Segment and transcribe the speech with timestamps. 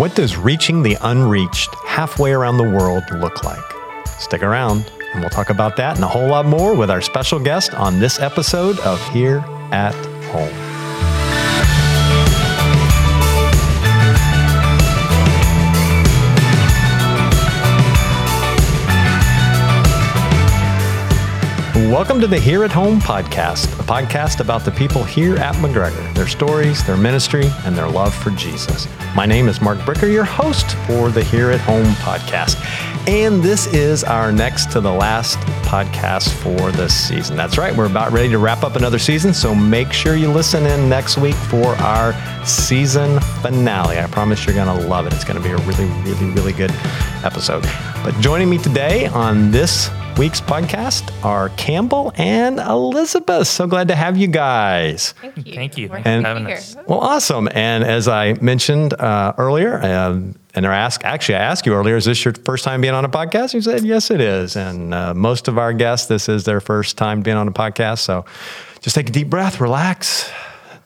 [0.00, 3.60] What does reaching the unreached halfway around the world look like?
[4.18, 7.38] Stick around, and we'll talk about that and a whole lot more with our special
[7.38, 9.92] guest on this episode of Here at
[10.32, 10.69] Home.
[21.90, 26.14] Welcome to the Here at Home podcast, a podcast about the people here at McGregor,
[26.14, 28.86] their stories, their ministry, and their love for Jesus.
[29.16, 32.64] My name is Mark Bricker, your host for the Here at Home podcast.
[33.08, 37.36] And this is our next to the last podcast for this season.
[37.36, 40.66] That's right, we're about ready to wrap up another season, so make sure you listen
[40.66, 42.14] in next week for our
[42.46, 43.98] season finale.
[43.98, 45.12] I promise you're going to love it.
[45.12, 46.70] It's going to be a really, really, really good
[47.24, 47.64] episode.
[48.04, 53.48] But joining me today on this week's podcast are Campbell and Elizabeth.
[53.48, 55.12] So glad to have you guys.
[55.12, 55.54] Thank you.
[55.54, 55.88] Thank you.
[55.88, 56.76] We're Thank for having to be us.
[56.86, 57.48] Well, awesome.
[57.54, 61.96] And as I mentioned uh, earlier, um, and I asked, actually, I asked you earlier,
[61.96, 63.54] is this your first time being on a podcast?
[63.54, 64.56] You said, yes, it is.
[64.56, 68.00] And uh, most of our guests, this is their first time being on a podcast.
[68.00, 68.26] So
[68.82, 70.30] just take a deep breath, relax.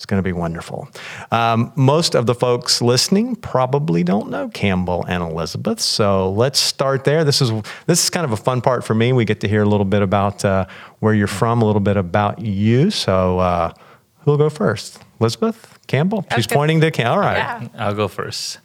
[0.05, 0.87] It's going to be wonderful.
[1.31, 7.05] Um, most of the folks listening probably don't know Campbell and Elizabeth, so let's start
[7.05, 7.25] there.
[7.25, 7.51] This is
[7.87, 9.15] this is kind of a fun part for me.
[9.15, 10.67] We get to hear a little bit about uh,
[11.01, 12.91] where you're from, a little bit about you.
[12.91, 13.73] So, uh,
[14.19, 14.99] who'll go first?
[15.21, 16.27] Elizabeth Campbell.
[16.35, 16.55] She's Okay.
[16.55, 17.11] pointing to Cam.
[17.11, 17.39] All right.
[17.39, 17.69] Yeah.
[17.79, 18.59] I'll go first.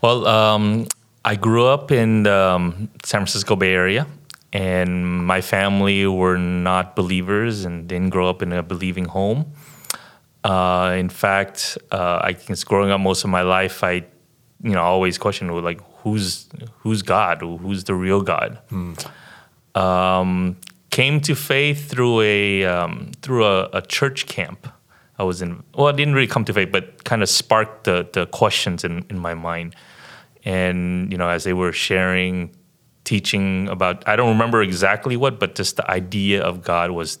[0.00, 0.88] Well, um,
[1.24, 4.08] I grew up in the um, San Francisco Bay Area,
[4.52, 9.46] and my family were not believers and didn't grow up in a believing home.
[10.44, 13.92] Uh, in fact, uh, I guess growing up most of my life, I,
[14.62, 17.40] you know, always questioned like, who's who's God?
[17.40, 18.58] Who's the real God?
[19.74, 20.56] um,
[20.90, 24.68] came to faith through a um, through a, a church camp.
[25.18, 25.62] I was in.
[25.74, 29.04] Well, I didn't really come to faith, but kind of sparked the the questions in
[29.10, 29.76] in my mind.
[30.44, 32.50] And you know, as they were sharing,
[33.04, 37.18] teaching about, I don't remember exactly what, but just the idea of God was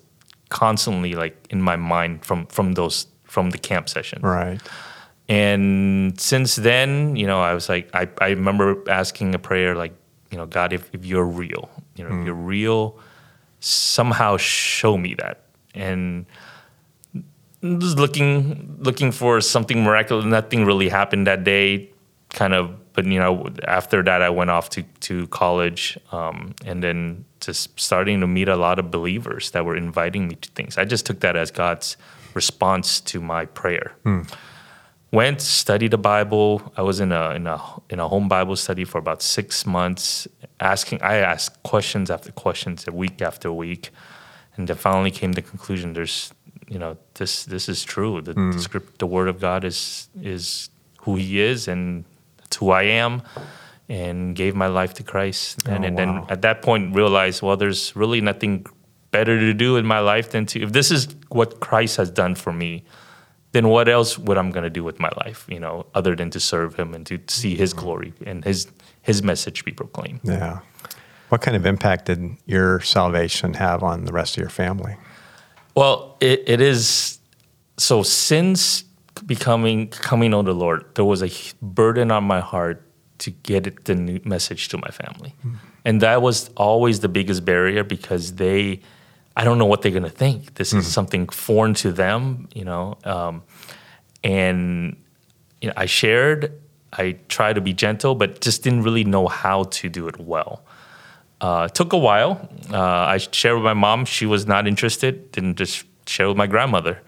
[0.48, 4.20] constantly like in my mind from from those from the camp session.
[4.22, 4.60] Right.
[5.26, 9.94] And since then, you know, I was like, I, I remember asking a prayer like,
[10.30, 12.98] you know, God, if, if you're real, you know, if you're real,
[13.60, 15.44] somehow show me that.
[15.74, 16.26] And
[17.62, 20.24] just looking looking for something miraculous.
[20.26, 21.88] Nothing really happened that day.
[22.30, 26.82] Kind of, but you know, after that, I went off to to college, um, and
[26.82, 30.76] then just starting to meet a lot of believers that were inviting me to things.
[30.76, 31.96] I just took that as God's
[32.34, 33.92] response to my prayer.
[35.12, 36.72] Went studied the Bible.
[36.74, 37.60] I was in a in a
[37.90, 40.26] in a home Bible study for about six months.
[40.58, 43.90] Asking, I asked questions after questions, a week after week,
[44.56, 45.92] and then finally came to the conclusion.
[45.92, 46.32] There's,
[46.66, 48.22] you know, this this is true.
[48.22, 48.52] The, mm.
[48.54, 50.70] the script, the Word of God is is
[51.02, 52.04] who He is, and
[52.38, 53.22] that's who I am.
[53.88, 56.04] And gave my life to Christ, and, Oh, and wow.
[56.04, 58.64] then at that point realized, well, there's really nothing
[59.12, 60.62] better to do in my life than to.
[60.62, 62.84] If this is what Christ has done for me,
[63.52, 66.30] then what else would I'm going to do with my life, you know, other than
[66.30, 67.84] to serve him and to see his mm-hmm.
[67.84, 68.66] glory and his
[69.02, 70.20] his message be proclaimed.
[70.24, 70.60] Yeah.
[71.28, 74.96] What kind of impact did your salvation have on the rest of your family?
[75.74, 77.18] Well, it, it is
[77.78, 78.84] so since
[79.26, 81.30] becoming coming on the Lord, there was a
[81.62, 82.86] burden on my heart
[83.18, 85.54] to get the new message to my family, hmm.
[85.84, 88.80] and that was always the biggest barrier because they,
[89.36, 90.54] I don't know what they're gonna think.
[90.54, 93.42] This is something foreign to them, you know, um,
[94.22, 94.96] and
[95.60, 96.52] you know, I shared.
[96.92, 100.62] I tried to be gentle, but just didn't really know how to do it well.
[101.40, 102.48] Uh, it took a while.
[102.70, 104.04] Uh, I shared with my mom.
[104.04, 105.32] She was not interested.
[105.32, 107.00] Didn't just share with my grandmother.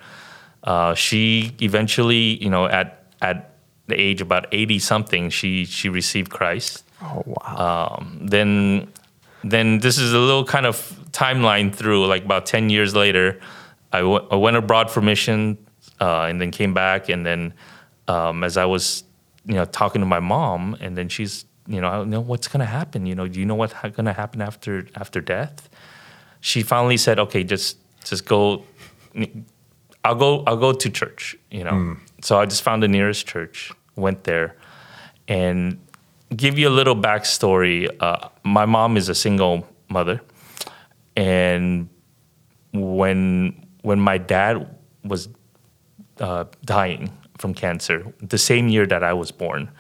[0.63, 6.31] Uh, she eventually, you know, at at the age about eighty something, she she received
[6.31, 6.85] Christ.
[7.03, 8.03] Oh, wow.
[8.21, 8.89] Then
[9.43, 12.07] then this is a little kind of timeline through.
[12.07, 13.41] Like about ten years later,
[13.93, 15.57] I w- I went abroad for mission,
[16.01, 17.09] uh, and then came back.
[17.09, 17.55] And then
[18.09, 19.05] um, as I was,
[19.47, 22.49] you know, talking to my mom, and then she's, you know, I don't know what's
[22.49, 23.07] gonna happen.
[23.07, 25.69] You know, do you know what's gonna happen after after death?
[26.41, 28.65] She finally said, "Okay, just just go."
[30.05, 30.43] I'll go.
[30.47, 31.37] I'll go to church.
[31.51, 31.97] You know.
[32.23, 34.57] So I just found the nearest church, went there,
[35.29, 35.79] and
[36.37, 37.89] give you a little backstory.
[38.01, 40.21] Uh, my mom is a single mother,
[41.17, 41.89] and
[42.73, 44.67] when when my dad
[45.05, 45.29] was
[46.21, 49.71] uh, dying from cancer, the same year that I was born,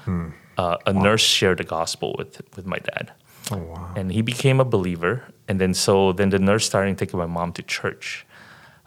[0.59, 3.13] uh, a nurse shared the gospel with with my dad.
[3.51, 3.93] Oh, wow.
[3.95, 5.23] and he became a believer.
[5.49, 8.27] And then so then the nurse started taking my mom to church.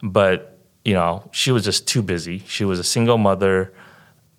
[0.02, 2.44] But you know she was just too busy.
[2.48, 3.74] She was a single mother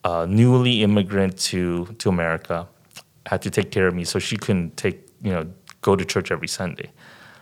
[0.04, 2.66] uh, newly immigrant to to America,
[3.26, 5.46] had to take care of me, so she couldn't take you know
[5.82, 6.90] go to church every Sunday.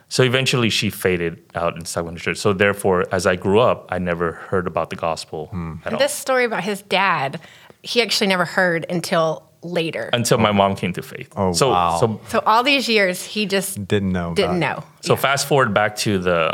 [0.08, 2.37] So eventually, she faded out and stopped going to church.
[2.38, 5.75] So therefore, as I grew up, I never heard about the gospel hmm.
[5.85, 7.41] at all This story about his dad,
[7.82, 10.11] he actually never heard until later.
[10.12, 11.32] until my mom came to faith.
[11.37, 11.99] Oh, so wow.
[11.99, 14.32] so so all these years, he just Didn't know.
[14.35, 14.61] didn't it.
[14.61, 14.85] know.
[15.00, 15.20] So Yeah.
[15.20, 16.52] fast forward back to the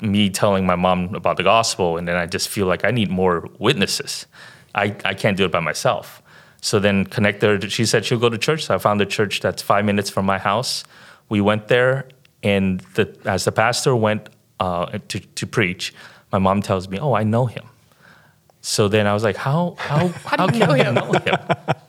[0.00, 3.10] me telling my mom about the gospel, and then I just feel like I need
[3.10, 4.26] more witnesses.
[4.74, 6.22] I, I can't do it by myself.
[6.60, 7.60] So then connect her.
[7.62, 8.66] She said she'll go to church.
[8.66, 10.84] So I found a church that's five minutes from my house.
[11.28, 12.06] We went there,
[12.54, 14.22] and the, as the pastor went
[14.60, 15.92] uh, to, to preach,
[16.32, 17.64] my mom tells me, "Oh, I know him."
[18.60, 20.94] So then I was like, "How how How do you can know I him?
[20.94, 21.36] know him?"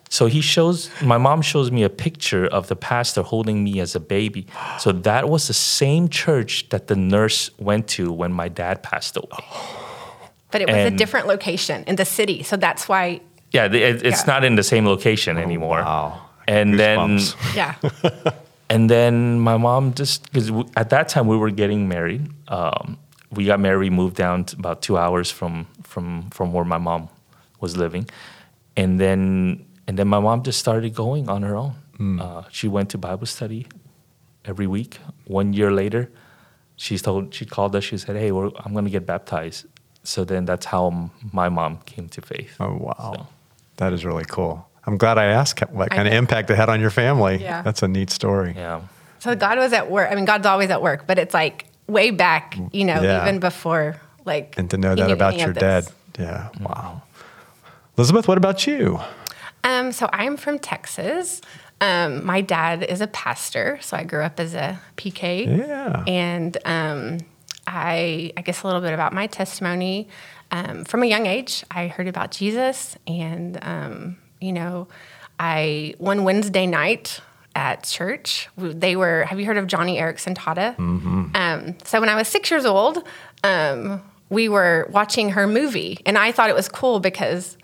[0.09, 3.95] So he shows my mom shows me a picture of the pastor holding me as
[3.95, 4.43] a baby.
[4.79, 9.17] So that was the same church that the nurse went to when my dad passed
[9.17, 9.43] away.
[10.51, 12.43] but it was a different location in the city.
[12.43, 13.19] So that's why,
[13.51, 13.75] Yeah, it,
[14.05, 14.33] it's Yeah.
[14.33, 15.81] not in the same location anymore.
[15.83, 16.21] Wow.
[16.47, 17.19] And then
[17.55, 17.73] yeah.
[18.69, 22.29] and then my mom just because at that time we were getting married.
[22.47, 22.97] Um,
[23.31, 27.09] we got married, moved down to about two hours from from from where my mom
[27.59, 28.07] was living,
[28.75, 31.73] and then and then my mom just started going on her own.
[32.19, 33.65] Uh, she went to Bible study
[34.45, 34.99] every week.
[35.25, 36.11] One year later,
[36.75, 37.83] she told she called us.
[37.85, 39.65] She said, "Hey, we're, I'm going to get baptized."
[40.03, 42.55] So then that's how my mom came to faith.
[42.59, 43.27] Oh wow, So.
[43.77, 44.69] that is really cool.
[44.87, 47.37] I'm glad I asked what kind of impact it had on your family.
[47.43, 47.61] Yeah.
[47.61, 48.53] That's a neat story.
[48.55, 48.81] Yeah.
[49.19, 50.09] So God was at work.
[50.11, 53.21] I mean, God's always at work, but it's like way back, you know, Yeah.
[53.21, 54.57] even before like.
[54.57, 55.87] And to know that about your dad.
[56.17, 56.49] Yeah.
[56.59, 57.03] Wow.
[57.97, 58.99] Elizabeth, what about you?
[59.63, 61.41] Um, so I'm from Texas.
[61.81, 65.45] Um, my dad is a pastor, so I grew up as a PK.
[65.57, 66.03] Yeah.
[66.07, 67.17] And um,
[67.67, 70.07] I, I guess a little bit about my testimony.
[70.51, 74.87] Um, from a young age, I heard about Jesus, and um, you know,
[75.39, 77.19] I one Wednesday night
[77.55, 79.25] at church, they were.
[79.25, 80.77] Have you heard of Joni Eareckson Tada?
[81.35, 83.03] Um, so when I was six years old,
[83.43, 87.57] um, we were watching her movie, and I thought it was cool because,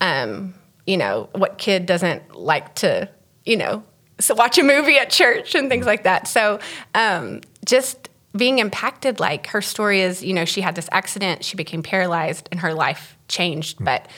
[0.00, 0.54] um,
[0.86, 3.08] you know, what kid doesn't like to,
[3.44, 3.82] you know,
[4.20, 6.28] so watch a movie at church and things like that.
[6.28, 6.60] So
[6.94, 11.56] um, just being impacted, like her story is, you know, she had this accident, she
[11.56, 13.84] became paralyzed, and her life changed.
[13.84, 14.08] But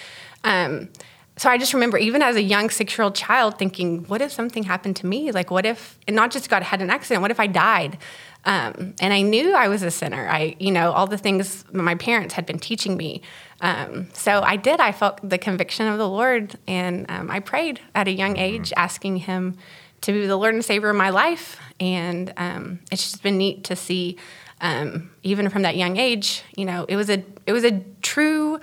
[0.44, 0.88] um,
[1.38, 4.32] so I just remember, even as a young six year old child, thinking, what if
[4.32, 5.32] something happened to me?
[5.32, 7.98] Like, what if, and not just God had an accident, what if I died?
[8.46, 10.28] Um, and I knew I was a sinner.
[10.28, 13.20] I, you know, all the things my parents had been teaching me.
[13.60, 14.80] Um, so I did.
[14.80, 18.72] I felt the conviction of the Lord, and um, I prayed at a young age,
[18.76, 19.58] asking Him
[20.02, 21.58] to be the Lord and Savior of my life.
[21.80, 24.16] And um, it's just been neat to see,
[24.60, 28.60] um, even from that young age, you know, it was a it was a true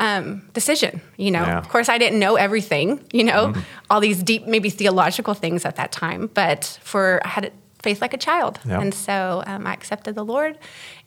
[0.00, 1.00] um, decision.
[1.16, 1.58] You know, Yeah.
[1.58, 3.00] of course, I didn't know everything.
[3.12, 3.52] You know,
[3.88, 6.28] all these deep, maybe theological things at that time.
[6.34, 7.52] But for I had
[7.82, 8.80] faith like a child, Yeah.
[8.80, 10.58] and so um, I accepted the Lord,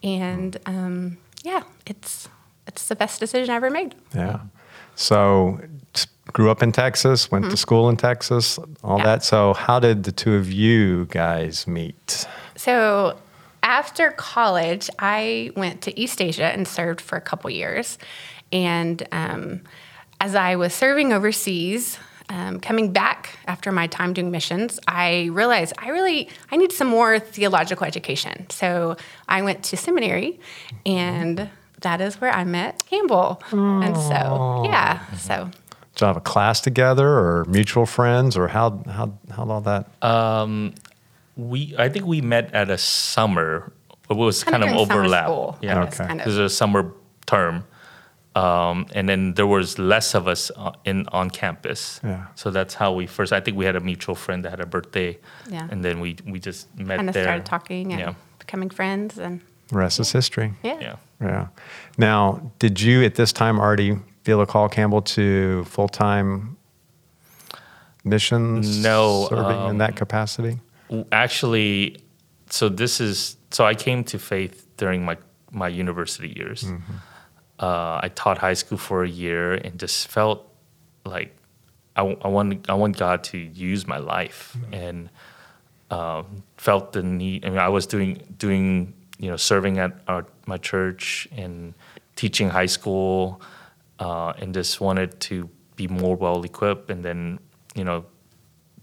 [0.03, 2.29] and um, yeah, it's
[2.67, 3.93] it's the best decision I ever made.
[4.15, 4.39] Yeah.
[4.95, 5.59] So
[6.31, 8.97] grew up in Texas, went to school in Texas, all Mm-hmm.
[8.99, 9.03] Yeah.
[9.05, 9.23] that.
[9.23, 12.25] So how did the two of you guys meet?
[12.55, 13.17] So
[13.61, 17.97] after college, I went to East Asia and served for a couple years.
[18.53, 19.61] And um,
[20.21, 21.97] as I was serving overseas,
[22.29, 26.87] um, coming back after my time doing missions, I realized I really I need some
[26.87, 28.45] more theological education.
[28.49, 28.95] So
[29.27, 30.39] I went to seminary,
[30.85, 31.49] and
[31.81, 33.41] that is where I met Campbell.
[33.51, 35.49] And so yeah, so
[35.95, 39.87] Did you have a class together or mutual friends or how how how all that?
[40.01, 40.71] Uh,
[41.35, 43.73] We, I think we met at a summer.
[44.09, 45.57] It was Kind kind, of of overlap.
[45.61, 46.27] Yeah, guess, kind of.
[46.27, 46.93] It was a summer
[47.25, 47.63] term,
[48.35, 51.99] um, and then there was less of us uh, in on campus.
[52.03, 52.25] Yeah.
[52.35, 53.31] So that's how we first.
[53.33, 55.17] I think we had a mutual friend that had a birthday.
[55.49, 55.67] Yeah.
[55.71, 57.23] And then we we just met kind of there.
[57.25, 58.13] started talking and Yeah.
[58.39, 60.53] becoming friends, and The rest is history.
[60.63, 60.79] yeah.
[60.81, 60.95] Yeah.
[61.21, 61.47] Yeah.
[61.97, 66.57] Now, did you at this time already feel a call, Campbell, to full time
[68.03, 68.83] missions?
[68.83, 70.59] No, serving in um, that capacity.
[71.11, 71.97] actually
[72.49, 75.17] so this is so i came to faith during my
[75.51, 76.65] my university years
[77.65, 80.39] uh, i taught high school for a year and just felt
[81.05, 81.31] like
[81.95, 85.09] i, I want i want god to use my life and
[85.91, 86.25] um,
[86.57, 90.57] felt the need i mean i was doing doing you know serving at our, my
[90.57, 91.73] church and
[92.15, 93.41] teaching high school
[93.99, 97.39] uh, and just wanted to be more well equipped and then
[97.75, 98.05] you know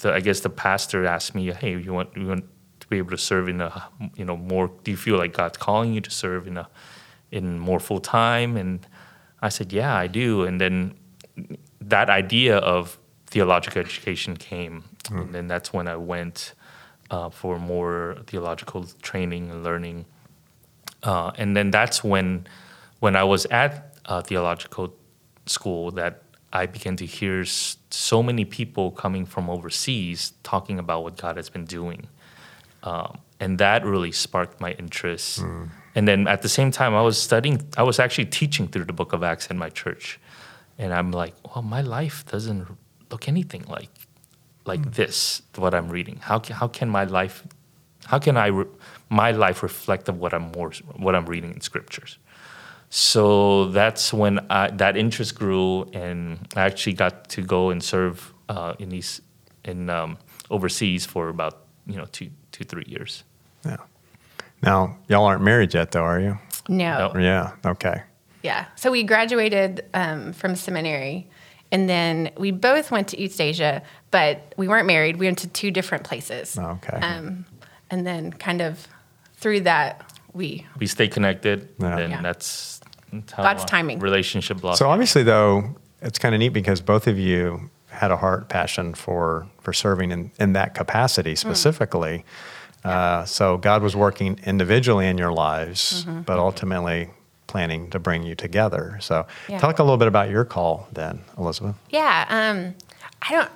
[0.00, 2.44] the, I guess the pastor asked me, "Hey, you want you want
[2.80, 4.70] to be able to serve in a you know more?
[4.84, 6.68] Do you feel like God's calling you to serve in a
[7.30, 8.86] in more full time?" And
[9.42, 10.94] I said, "Yeah, I do." And then
[11.80, 16.54] that idea of theological education came, and then that's when I went
[17.10, 20.04] uh, for more theological training and learning.
[21.02, 22.46] Uh, and then that's when,
[23.00, 24.94] when I was at uh, theological
[25.46, 26.22] school, that
[26.52, 31.48] I began to hear so many people coming from overseas talking about what God has
[31.48, 32.08] been doing.
[32.82, 35.40] Um, and that really sparked my interest.
[35.94, 38.92] And then at the same time, I was studying, I was actually teaching through the
[38.92, 40.20] book of Acts in my church.
[40.78, 42.66] And I'm like, well, my life doesn't
[43.10, 43.90] look anything like
[44.66, 46.18] like this, what I'm reading.
[46.20, 47.44] How can, how can my life,
[48.06, 48.66] how can I, re-
[49.08, 52.18] my life reflect of what I'm more, what I'm reading in scriptures?
[52.90, 58.32] So that's when I, that interest grew, and I actually got to go and serve
[58.48, 59.22] uh, in these
[59.64, 60.18] in um,
[60.50, 63.22] overseas for about you know two two three years.
[63.64, 63.76] Yeah.
[64.62, 66.38] Now, y'all aren't married yet, though, are you?
[66.68, 67.12] No.
[67.14, 67.20] No.
[67.20, 67.52] Yeah.
[67.64, 68.02] Okay.
[68.42, 68.66] Yeah.
[68.76, 71.28] So we graduated um, from seminary,
[71.72, 75.16] and then we both went to East Asia, but we weren't married.
[75.16, 76.58] We went to two different places.
[76.58, 76.96] Okay.
[76.98, 77.44] Um,
[77.90, 78.86] and then kind of
[79.36, 81.98] through that, we We stay connected, Yeah.
[81.98, 82.22] and Yeah.
[82.22, 82.80] that's,
[83.12, 83.98] that's how God's timing.
[83.98, 84.78] relationship blossomed.
[84.78, 88.94] So obviously, though, it's kind of neat because both of you had a heart passion
[88.94, 91.38] for for serving in, in that capacity Mm.
[92.84, 96.22] Uh, so God was working individually in your lives, Mm-hmm.
[96.22, 97.10] but ultimately
[97.46, 98.96] planning to bring you together.
[99.00, 99.58] So Yeah.
[99.58, 101.74] talk a little bit about your call then, Elizabeth.
[101.90, 102.24] Yeah.
[102.28, 102.74] Um,
[103.22, 103.50] I don't.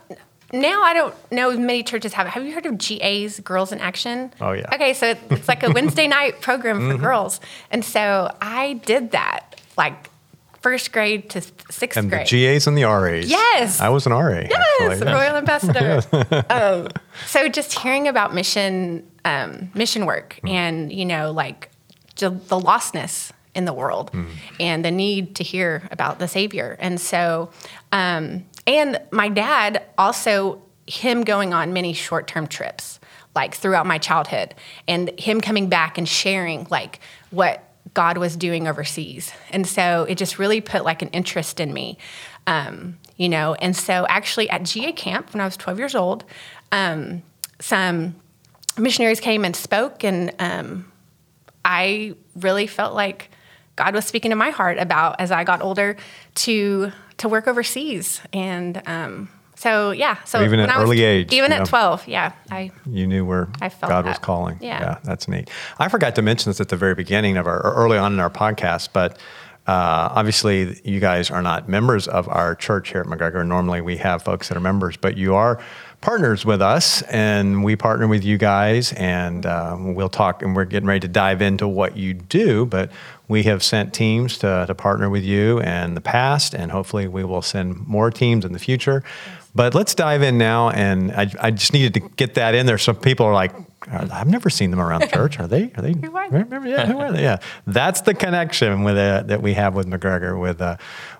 [0.52, 2.26] Now I don't know if many churches have.
[2.26, 2.30] it.
[2.30, 4.32] Have you heard of GA's Girls in Action?
[4.40, 4.62] Oh, yeah.
[4.64, 4.74] Mm-hmm.
[4.74, 7.40] Okay, so it's like a Wednesday night program for girls,
[7.70, 10.10] and so I did that like
[10.64, 12.20] first grade to sixth And grade.
[12.22, 13.28] And the GAs and the RAs.
[13.28, 13.80] Yes.
[13.80, 14.40] I was an RA.
[14.48, 15.12] Yes, actually.
[15.12, 16.00] Royal Ambassador.
[16.50, 16.88] um,
[17.26, 20.48] so just hearing about mission um, mission work Hmm.
[20.48, 21.70] and you know like
[22.16, 22.30] the
[22.70, 24.26] lostness in the world Hmm.
[24.58, 27.50] and the need to hear about the Savior, and so
[27.92, 33.00] um, and my dad also him going on many short term trips
[33.34, 34.54] like throughout my childhood
[34.86, 37.63] and him coming back and sharing like what
[37.94, 39.32] God was doing overseas.
[39.50, 41.96] And so it just really put like an interest in me,
[42.46, 43.54] um, you know.
[43.54, 46.24] And so actually at GA camp when I was 12 years old,
[46.72, 47.22] um,
[47.60, 48.16] some
[48.76, 50.90] missionaries came and spoke, and um,
[51.64, 53.30] I really felt like
[53.76, 55.96] God was speaking to my heart about as I got older
[56.34, 58.20] to to work overseas.
[58.32, 59.28] And um,
[59.64, 61.62] so yeah, so Even at I was- early age, even yeah.
[61.62, 64.58] at 12, yeah, I you knew where I felt God was calling.
[64.60, 64.98] Yeah.
[65.02, 65.48] that's neat.
[65.78, 68.20] I forgot to mention this at the very beginning of our, or early on in
[68.20, 69.12] our podcast, but
[69.66, 73.46] uh, obviously you guys are not members of our church here at McGregor.
[73.46, 75.58] Normally we have folks that are members, but you are
[76.02, 80.66] partners with us, and we partner with you guys, and um, we'll talk, and we're
[80.66, 82.90] getting ready to dive into what you do, but
[83.28, 87.24] we have sent teams to, to partner with you in the past, and hopefully we
[87.24, 89.02] will send more teams in the future.
[89.54, 92.76] But let's dive in now, and I, I just needed to get that in there.
[92.76, 93.52] Some people are like,
[93.88, 95.38] "I've never seen them around the church.
[95.38, 95.70] Are they?
[95.76, 95.92] Are they?
[96.02, 96.70] Who are they?
[96.70, 97.22] Yeah, who are they?
[97.22, 100.76] Yeah, that's the connection with uh, that we have with McGregor, with uh,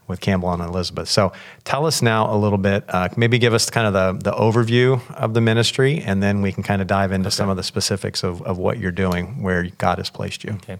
[0.08, 1.08] with Campbell and Elizabeth.
[1.08, 2.84] So tell us now a little bit.
[2.88, 6.50] Uh, maybe give us kind of the the overview of the ministry, and then we
[6.50, 9.64] can kind of dive into some of the specifics of, of what you're doing, where
[9.78, 10.54] God has placed you.
[10.54, 10.78] Okay.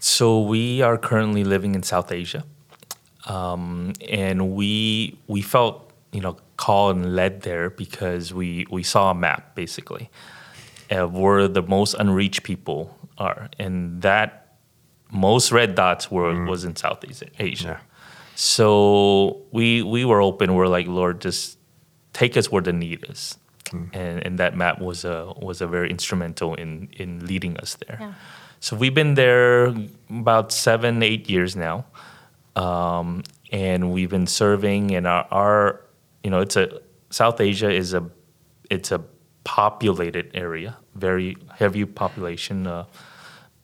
[0.00, 2.44] So we are currently living in South Asia,
[3.26, 9.10] um, and we we felt you know called and led there because we we saw
[9.10, 10.04] a map basically
[10.90, 12.80] of where the most unreached people
[13.18, 14.28] are, and that
[15.10, 17.26] most red dots were was in South Asia.
[17.38, 17.76] Asia.
[17.80, 17.80] Yeah.
[18.36, 20.54] So we we were open.
[20.54, 21.58] We're like, Lord, just
[22.12, 23.38] take us where the need is,
[23.92, 27.98] and and that map was a was a very instrumental in in leading us there.
[28.00, 28.14] Yeah.
[28.60, 29.74] So we've been there
[30.08, 31.84] about seven eight years now,
[32.54, 34.94] um, and we've been serving.
[34.96, 35.80] And our, our
[36.24, 38.08] you know it's a South Asia is a
[38.70, 39.02] it's a
[39.44, 42.66] populated area, very heavy population.
[42.66, 42.84] Uh,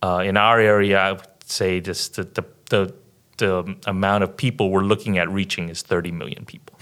[0.02, 2.94] uh, in our area, I would say just the, the, the,
[3.38, 6.78] the amount of people we're looking at reaching is 30 million people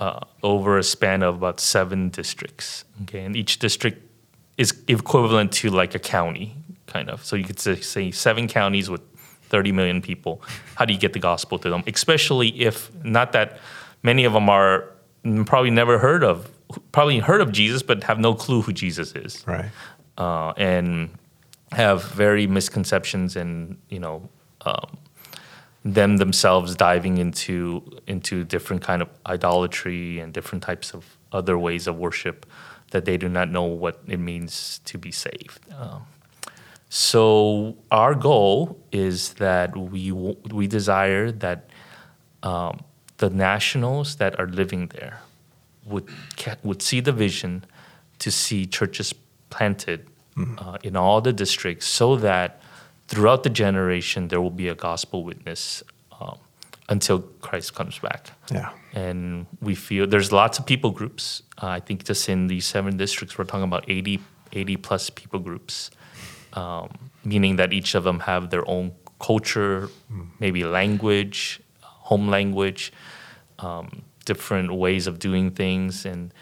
[0.00, 2.84] uh, over a span of about seven districts.
[3.02, 4.02] Okay, and each district
[4.56, 6.56] is equivalent to like a county,
[6.86, 7.24] kind of.
[7.24, 9.02] So you could say, say seven counties with
[9.48, 10.42] 30 million people.
[10.74, 11.82] How do you get the gospel to them?
[11.86, 13.58] Especially if not that
[14.02, 14.84] many of them are
[15.46, 16.50] probably never heard of,
[16.92, 19.70] probably heard of Jesus, but have no clue who Jesus is Right.
[20.16, 21.10] uh, and
[21.72, 24.28] have very misconceptions and you know
[24.64, 24.96] um,
[25.84, 31.86] them themselves diving into into different kind of idolatry and different types of other ways
[31.86, 32.46] of worship
[32.90, 35.60] that they do not know what it means to be saved.
[35.78, 36.06] Um,
[36.88, 41.68] so our goal is that we w- we desire that
[42.42, 42.80] um,
[43.18, 45.20] the nationals that are living there
[45.84, 46.08] would
[46.62, 47.64] would see the vision
[48.18, 49.14] to see churches
[49.50, 50.06] planted
[50.58, 52.60] uh, in all the districts, so that
[53.08, 55.82] throughout the generation there will be a gospel witness
[56.20, 56.38] um,
[56.88, 58.30] until Christ comes back.
[58.52, 58.70] Yeah.
[58.94, 61.42] And we feel there's lots of people groups.
[61.62, 64.20] Uh, I think just in these seven districts, we're talking about 80,
[64.52, 65.90] 80 plus people groups,
[66.52, 66.88] um,
[67.24, 69.88] meaning that each of them have their own culture,
[70.38, 71.60] maybe language,
[72.10, 72.92] home language,
[73.58, 76.32] um, different ways of doing things, and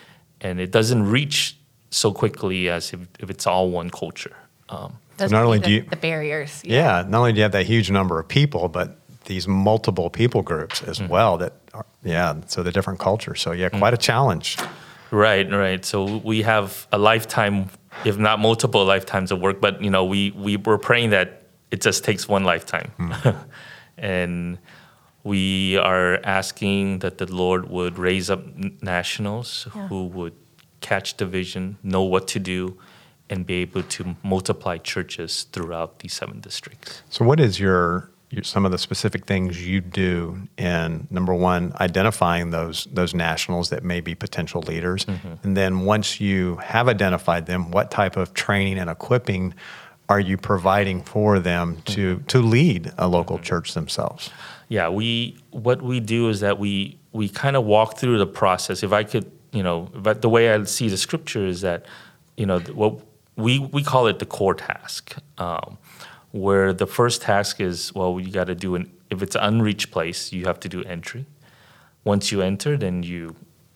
[0.41, 1.57] and it doesn't reach
[1.91, 4.37] so quickly as if, if it's all one culture.
[4.69, 6.63] Um, Those not only be do the, you- the barriers.
[6.65, 7.05] Yeah.
[7.09, 8.89] Not only do you have that huge number of people, but
[9.25, 11.13] these multiple people groups as Mm-hmm.
[11.13, 13.41] well that are, yeah, so the different cultures.
[13.41, 13.59] So Mm.
[13.59, 14.57] yeah, quite a challenge.
[15.11, 15.85] Right, right.
[15.85, 17.69] So we have a lifetime,
[18.05, 21.29] if not multiple lifetimes of work, but you know, we we were praying that
[21.71, 22.91] it just takes one lifetime,
[23.99, 24.59] and
[25.27, 28.43] we are asking that the Lord would raise up
[28.81, 29.89] nationals Yeah.
[29.89, 30.35] who would
[30.81, 32.79] catch the vision, know what to do,
[33.29, 37.03] and be able to multiply churches throughout these seven districts.
[37.11, 41.73] So, what is your, your some of the specific things you do in number one,
[41.81, 45.35] identifying those those nationals that may be potential leaders, mm-hmm.
[45.43, 49.55] and then once you have identified them, what type of training and equipping
[50.09, 54.31] are you providing for them to to lead a local church themselves?
[54.69, 58.83] Yeah, we what we do is that we we kind of walk through the process.
[58.83, 61.87] If I could, you know, but the way I see the scripture is that,
[62.37, 63.01] you know, what
[63.37, 65.79] we we call it the core task, um,
[66.33, 69.91] where the first task is well, you got to do an if it's an unreached
[69.91, 71.27] place, you have to do entry.
[72.05, 73.35] Once you enter, then you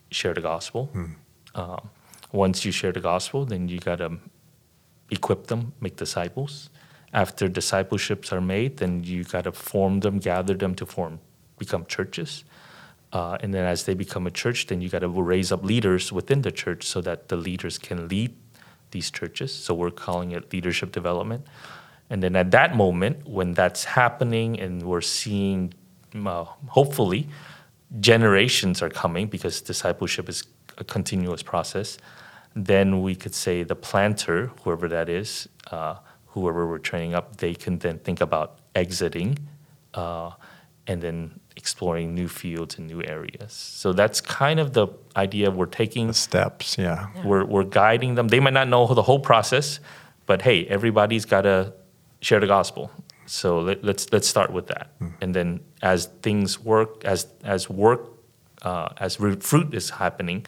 [0.09, 0.89] share the gospel.
[1.55, 1.89] Um,
[2.31, 4.17] once you share the gospel, then you got to
[5.11, 6.69] equip them, make disciples.
[7.13, 11.19] After discipleships are made, then you got to form them, gather them to form,
[11.59, 12.43] become churches.
[13.11, 16.11] Uh, and then as they become a church, then you got to raise up leaders
[16.13, 18.33] within the church so that the leaders can lead
[18.91, 19.53] these churches.
[19.53, 21.45] So we're calling it leadership development.
[22.09, 25.73] And then at that moment, when that's happening and we're seeing,
[26.13, 27.27] uh, hopefully,
[27.99, 30.43] generations are coming because discipleship is
[30.77, 31.97] a continuous process,
[32.55, 35.95] then we could say the planter, whoever that is, uh,
[36.27, 39.37] whoever we're training up, they can then think about exiting
[39.93, 40.31] uh,
[40.87, 43.53] and then exploring new fields and new areas.
[43.53, 46.07] So that's kind of the idea we're taking.
[46.07, 47.07] The steps, yeah.
[47.23, 48.27] We're, we're guiding them.
[48.29, 49.79] They might not know the whole process,
[50.25, 51.73] but hey, everybody's got to
[52.21, 52.91] share the gospel.
[53.25, 58.01] So let, let's let's start with that, and then as things work, as as work,
[58.61, 60.45] uh, as fruit is happening,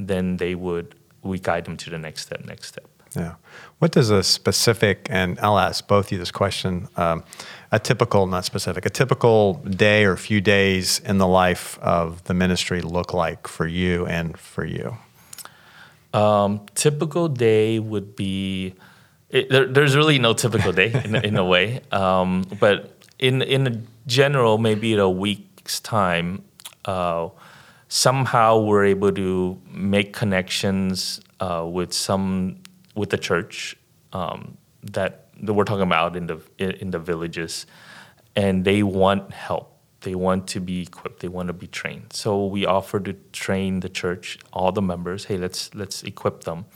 [0.00, 2.86] then they would we guide them to the next step, next step.
[3.16, 3.34] Yeah.
[3.78, 7.22] What does a specific, and I'll ask both of you this question, um,
[7.70, 12.34] a typical, not specific, a typical day or few days in the life of the
[12.34, 14.96] ministry look like for you and for you?
[16.12, 18.74] Um, typical day would be.
[19.30, 23.42] It, there, there's really no typical day in, a- in a way, um, but in
[23.42, 26.44] in a general, maybe in a week's time,
[26.84, 27.28] uh,
[27.94, 32.56] somehow we're able to make connections uh, with some
[32.96, 33.76] with the church
[34.12, 37.66] um, that, that we're talking about in the in, the villages,
[38.34, 39.78] and they want help.
[40.00, 41.20] They want to be equipped.
[41.20, 42.12] They want to be trained.
[42.12, 45.26] So we offer to train the church, all the members.
[45.26, 46.66] Hey, let's let's equip them.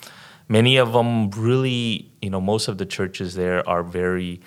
[0.49, 4.41] Many of them really, you know, most of the churches there are very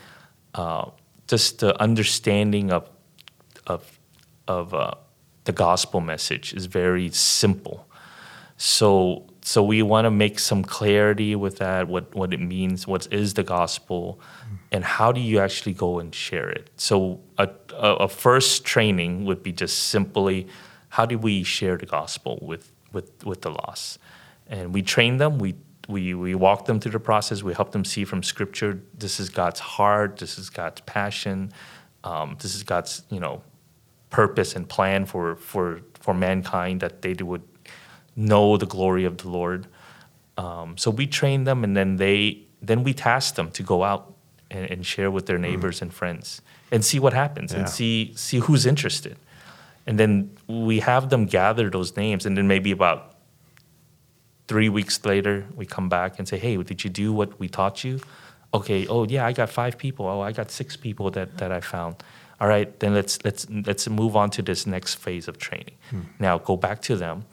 [0.56, 0.90] uh,
[1.28, 2.90] just the understanding of
[3.68, 4.00] of
[4.48, 4.94] of uh,
[5.43, 7.88] the gospel message is very simple.
[8.58, 13.08] So so we want to make some clarity with that, what what it means, what
[13.12, 14.19] is the gospel,
[14.71, 16.69] and how do you actually go and share it.
[16.77, 20.47] So a, a, a first training would be just simply
[20.89, 23.97] how do we share the gospel with with with the lost,
[24.47, 25.39] and we train them.
[25.39, 25.56] We
[25.89, 27.41] we, we walk them through the process.
[27.41, 28.82] We help them see from Scripture.
[28.97, 30.17] This is God's heart.
[30.17, 31.51] This is God's passion.
[32.04, 33.41] Um, this is God's you know
[34.12, 37.41] purpose and plan for for for mankind that they would
[38.15, 39.65] know the glory of the Lord.
[40.38, 44.13] Um, so we train them, and then they then we task them to go out
[44.52, 47.60] and, and share with their neighbors and friends and see what happens Yeah.
[47.60, 49.17] and see see who's interested.
[49.88, 53.15] And then we have them gather those names, and then maybe about
[54.47, 57.84] three weeks later, we come back and say, "Hey, did you do what we taught
[57.84, 58.00] you?"
[58.54, 58.86] Okay.
[58.88, 60.06] Oh, yeah, I got five people.
[60.06, 61.95] Oh, I got six people that, that I found.
[62.41, 65.75] All right, then let's let's let's move on to this next phase of training.
[65.91, 66.01] Hmm.
[66.19, 67.23] Now go back to them,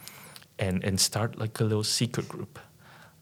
[0.59, 2.59] and and start like a little secret group,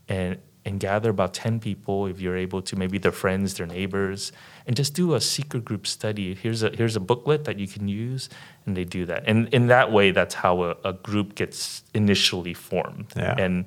[0.08, 4.32] and and gather about 10 people if you're able to maybe their friends their neighbors
[4.66, 7.86] and just do a secret group study here's a here's a booklet that you can
[7.86, 8.28] use
[8.66, 12.52] and they do that and in that way that's how a, a group gets initially
[12.52, 13.36] formed Yeah.
[13.38, 13.66] and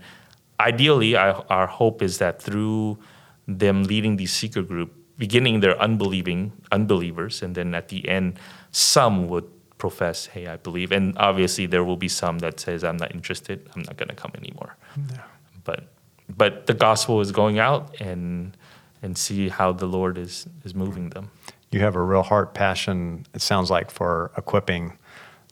[0.60, 2.98] ideally our, our hope is that through
[3.48, 8.40] them leading the secret group beginning they're unbelieving unbelievers and then at the end
[8.72, 10.92] some would profess hey i believe.
[10.92, 13.70] And obviously there will be some that says i'm not interested.
[13.76, 14.76] I'm not going to come anymore.
[15.64, 15.88] But
[16.42, 18.56] but the gospel is going out and
[19.02, 21.32] and see how the lord is is moving them.
[21.72, 24.98] You have a real heart passion, it sounds like, for equipping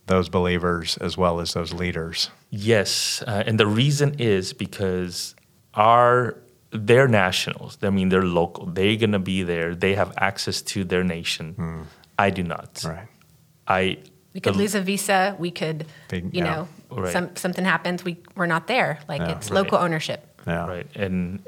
[0.08, 2.32] those believers as well as those leaders.
[2.50, 5.36] Yes, uh, and the reason is because
[5.76, 6.38] our
[6.72, 7.78] they're nationals.
[7.82, 8.66] I mean, they're local.
[8.66, 9.74] They're gonna be there.
[9.76, 11.54] They have access to their nation.
[11.54, 11.82] Hmm.
[12.20, 12.84] I do not.
[12.86, 13.08] Right.
[13.68, 13.98] I
[14.34, 15.36] We could the- lose a visa.
[15.40, 16.56] We could, Big- you yeah.
[16.56, 17.12] know, Right.
[17.14, 18.04] some, something happens.
[18.04, 19.00] We we're not there.
[19.08, 19.32] Like Yeah.
[19.38, 19.58] it's Right.
[19.64, 20.24] local ownership.
[20.48, 20.66] Yeah.
[20.66, 21.40] right and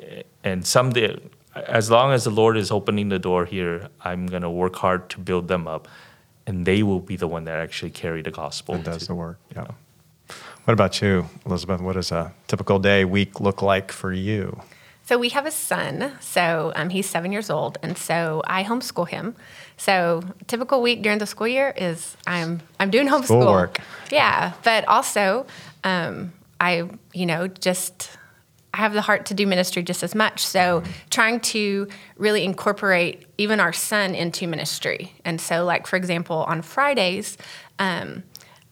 [0.44, 1.16] and someday
[1.56, 5.20] as long as the lord is opening the door here i'm gonna work hard to
[5.20, 5.88] build them up
[6.46, 9.16] and they will be the one that actually carry the gospel It does to- the
[9.16, 9.38] work.
[9.56, 9.68] Yeah.
[10.66, 11.80] What about you, Elizabeth?
[11.80, 14.60] What does a typical day, week look like for you?
[15.10, 16.12] So we have a son.
[16.20, 19.36] So um, he's seven years old, and so I homeschool him.
[19.76, 23.80] So typical week during the school year is I'm I'm doing homeschool Schoolwork.
[24.12, 25.48] Yeah, but also
[25.84, 28.12] um, I you know just
[28.72, 30.46] I have the heart to do ministry just as much.
[30.46, 35.16] So trying to really incorporate even our son into ministry.
[35.26, 37.36] And so like for example on Fridays.
[37.80, 38.22] Um,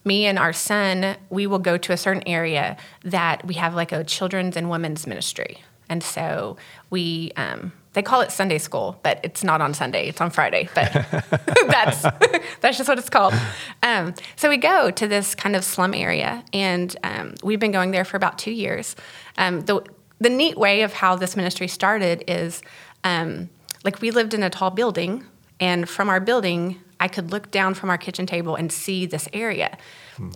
[0.06, 3.92] me and our son, we will go to a certain area that we have like
[3.92, 5.64] a children's and women's ministry.
[5.90, 6.58] And so
[6.90, 10.70] we, um, they call it Sunday school, but it's not on Sunday, it's on Friday.
[10.76, 10.92] But
[11.68, 12.02] that's,
[12.62, 13.34] that's just what it's called.
[13.82, 17.92] Um, so we go to this kind of slum area, and um, we've been going
[17.92, 18.96] there for about two years.
[19.38, 19.82] Um, the,
[20.20, 22.62] the neat way of how this ministry started is
[23.04, 23.50] um,
[23.84, 25.26] like we lived in a tall building,
[25.60, 29.28] and from our building, I could look down from our kitchen table and see this
[29.34, 29.78] area.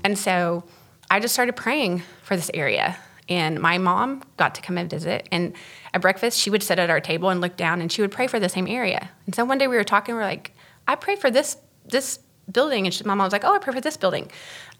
[0.03, 0.63] And so
[1.09, 2.97] I just started praying for this area.
[3.31, 5.29] And my mom got to come and visit.
[5.31, 5.53] And
[5.93, 8.27] at breakfast, she would sit at our table and look down and she would pray
[8.27, 9.09] for the same area.
[9.25, 10.53] And so one day we were talking, we are like,
[10.85, 12.19] I pray for this this
[12.51, 12.85] building.
[12.85, 14.29] And she, my mom was like, Oh, I pray for this building.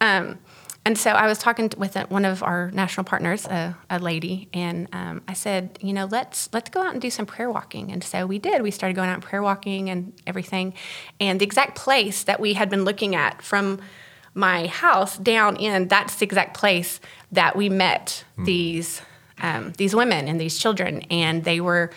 [0.02, 0.38] Um,
[0.84, 4.50] and so I was talking with uh, one of our national partners, a, a lady,
[4.52, 7.90] and um, I said, you know, let's let's go out and do some prayer walking.
[7.90, 8.62] And so we did.
[8.64, 10.74] We started going out and prayer walking and everything.
[11.22, 13.80] And the exact place that we had been looking at from
[14.34, 17.00] my house down in, that's the exact place
[17.32, 19.02] that we met these
[19.42, 21.90] um, these women and these children, and they were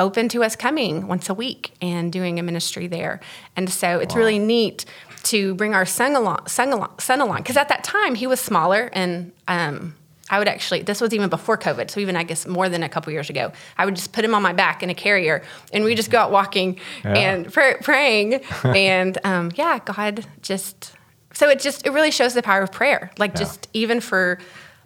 [0.00, 3.20] open to us coming once a week and doing a ministry there.
[3.56, 4.84] And so it's really neat
[5.24, 8.40] to bring our son along, son along, son along, because at that time he was
[8.40, 9.94] smaller, and um,
[10.30, 10.82] I would actually.
[10.82, 13.52] This was even before COVID, so even I guess more than a couple years ago.
[13.76, 16.18] I would just put him on my back in a carrier, and we just go
[16.18, 17.14] out walking Yeah.
[17.16, 20.92] and pray, praying, and um, yeah, God just.
[21.34, 23.10] So it just it really shows the power of prayer.
[23.18, 23.38] Like Yeah.
[23.40, 24.38] just even for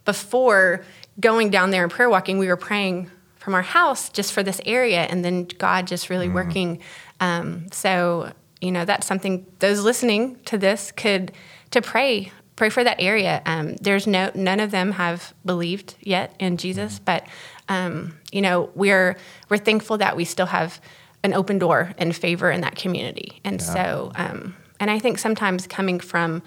[0.05, 0.83] before
[1.19, 4.59] going down there and prayer walking, we were praying from our house just for this
[4.65, 6.79] area, and then God just really working.
[7.19, 8.31] Um, so
[8.61, 11.31] you know that's something those listening to this could
[11.71, 13.41] to pray pray for that area.
[13.45, 17.25] Um, there's no none of them have believed yet in Jesus, but
[17.69, 19.17] um, you know we're
[19.49, 20.81] we're thankful that we still have
[21.23, 25.67] an open door and favor in that community, and so um, and I think sometimes
[25.67, 26.41] coming from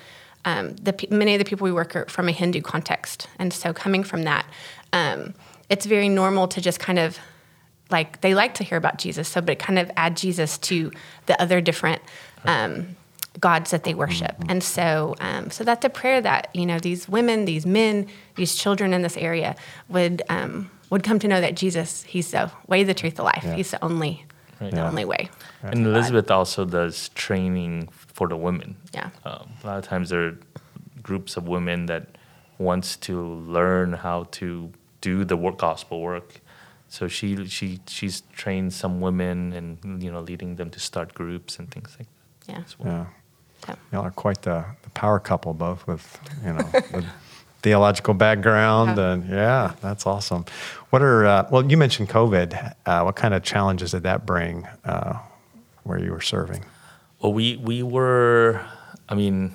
[0.44, 3.72] um, the many of the people we work are from a Hindu context, and so
[3.72, 4.46] coming from that,
[4.92, 5.34] um,
[5.68, 7.18] it's very normal to just kind of
[7.90, 10.90] like they like to hear about Jesus, so but kind of add Jesus to
[11.26, 12.00] the other different
[12.44, 12.96] um,
[13.38, 17.08] gods that they worship, and so um, so that's a prayer that you know these
[17.08, 19.56] women, these men, these children in this area
[19.88, 23.42] would um, would come to know that Jesus, He's the way, the truth, the life.
[23.44, 23.56] Yeah.
[23.56, 24.24] He's the only,
[24.60, 24.70] Right.
[24.70, 24.88] the Yeah.
[24.88, 25.28] only way.
[25.62, 27.88] And Elizabeth also does training
[28.20, 28.76] for the women.
[28.92, 29.08] Yeah.
[29.24, 30.36] Um, a lot of times there are
[31.02, 32.04] groups of women that
[32.58, 33.14] wants to
[33.58, 36.42] learn how to do the work, gospel work.
[36.88, 41.58] So she she she's trained some women and you know leading them to start groups
[41.58, 42.52] and things like that.
[42.52, 42.62] Yeah.
[42.66, 42.92] as well.
[42.92, 43.06] Yeah.
[43.68, 43.74] Yeah.
[43.90, 46.04] Y'all are quite the, the power couple, both with,
[46.44, 47.04] you know, the
[47.62, 48.98] theological background.
[48.98, 49.12] Yeah.
[49.12, 50.44] And yeah, that's awesome.
[50.90, 52.74] What are, uh, well, you mentioned COVID.
[52.84, 55.18] Uh, what kind of challenges did that bring uh,
[55.84, 56.64] where you were serving?
[57.20, 58.60] Well, we we were,
[59.08, 59.54] I mean,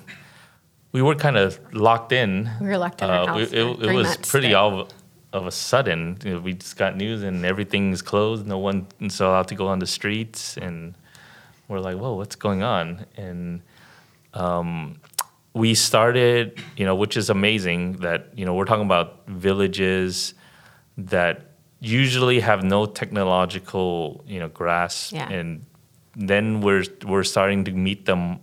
[0.92, 2.48] we were kind of locked in.
[2.60, 4.88] We were locked in our we- it, it was pretty all
[5.32, 6.18] of a sudden.
[6.24, 8.46] You know, we just got news and everything's closed.
[8.46, 10.94] No one is allowed to go on the streets, and
[11.68, 13.62] we're like, "Whoa, what's going on?" And
[14.34, 15.00] um,
[15.52, 20.34] we started, you know, which is amazing that you know we're talking about villages
[20.98, 21.50] that
[21.80, 25.28] usually have no technological you know grasp Yeah.
[25.28, 25.66] and
[26.16, 28.38] then we're we're starting to meet them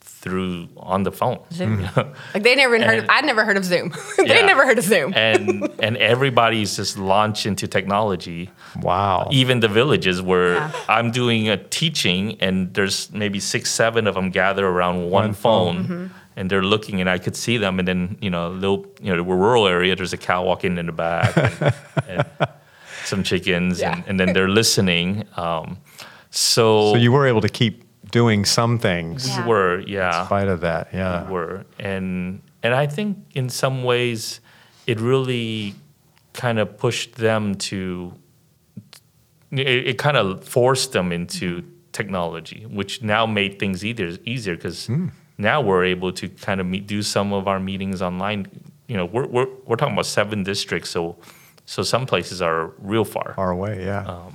[0.00, 1.80] through on the phone Zoom.
[1.80, 2.12] you know?
[2.34, 2.98] Like they never even heard.
[3.04, 3.92] Of, I'd never heard of Zoom.
[4.18, 4.46] they Yeah.
[4.46, 5.12] never heard of Zoom.
[5.14, 8.50] and and everybody's just launched into technology
[8.82, 9.28] Wow.
[9.30, 10.70] even the villages where Yeah.
[10.88, 15.32] I'm doing a teaching and there's maybe six, seven of them gather around one, One
[15.34, 15.84] phone.
[15.86, 19.14] phone, and they're looking and I could see them and then you know little you
[19.14, 21.74] know we're rural area there's a cow walking in the back and,
[22.08, 22.24] and
[23.04, 23.92] some chickens Yeah.
[23.94, 25.24] and, and then they're listening.
[25.36, 25.78] Um,
[26.36, 29.46] so, So you were able to keep doing some things Yeah.
[29.46, 30.20] were yeah.
[30.20, 30.88] in spite of that.
[30.92, 31.28] Yeah.
[31.28, 34.40] were and and I think in some ways
[34.86, 35.74] it really
[36.32, 38.12] kind of pushed them to
[39.50, 44.86] it, it kind of forced them into technology which now made things easier easier because
[44.86, 45.08] hmm.
[45.38, 48.46] now we're able to kind of meet, do some of our meetings online
[48.86, 51.16] you know we're, we're we're talking about seven districts so
[51.64, 53.84] so some places are real far Far away.
[53.84, 54.04] Yeah.
[54.06, 54.32] Oh.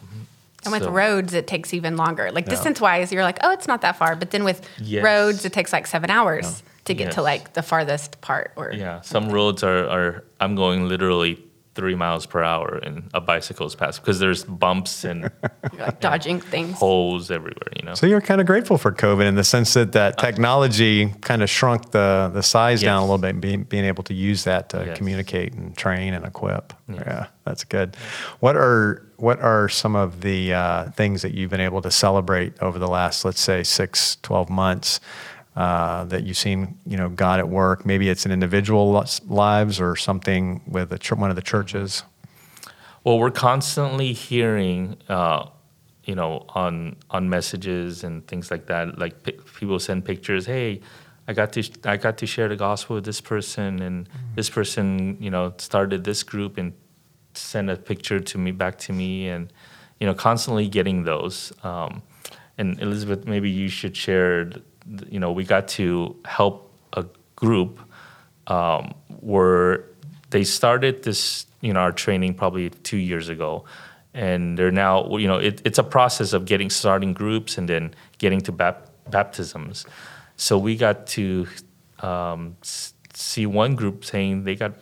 [0.63, 2.32] And with So- roads, it takes even longer.
[2.32, 2.52] Like Yeah.
[2.52, 4.15] distance wise, you're like, oh, it's not that far.
[4.15, 5.04] But then with Yes.
[5.04, 8.52] roads, it takes like seven hours to get to like the farthest part.
[8.56, 11.39] Or Yeah, some roads are, are I'm going literally
[11.74, 15.32] three miles per hour and a bicycle's past because there's bumps and
[15.74, 16.78] you're like dodging things.
[16.78, 17.93] holes everywhere, you know.
[17.93, 21.41] So you're kind of grateful for COVID in the sense that that uh, technology kind
[21.41, 24.67] of shrunk the the size down a little bit, being, being able to use that
[24.69, 24.97] to Yes.
[24.97, 26.74] communicate and train and equip.
[26.89, 27.95] Yeah, that's good.
[28.41, 32.53] What are what are some of the uh, things that you've been able to celebrate
[32.62, 34.99] over the last, let's say, six, 12 months
[35.55, 37.86] uh, that you've seen, you know, God at work?
[37.86, 42.03] Maybe it's in individual lives or something with a ch- one of the churches.
[43.03, 45.47] Well, we're constantly hearing, uh,
[46.03, 48.97] you know, on on messages and things like that.
[48.97, 50.45] Like pi- people send pictures.
[50.47, 50.81] Hey,
[51.27, 55.17] I got to I got to share the gospel with this person, and this person,
[55.19, 56.73] you know, started this group and
[57.34, 59.52] sent a picture to me back to me, and
[60.00, 61.54] you know, constantly getting those.
[61.63, 62.02] Um,
[62.58, 64.52] and Elizabeth, maybe you should share.
[65.10, 67.80] You know, we got to help a group
[68.48, 69.86] um, where
[70.32, 73.65] they started this, you know, our training probably two years ago,
[74.13, 77.94] and they're now, you know, it, it's a process of getting starting groups and then
[78.17, 79.86] getting to bap- baptisms.
[80.36, 81.48] So we got to
[82.00, 82.58] um,
[83.13, 84.74] see one group saying they got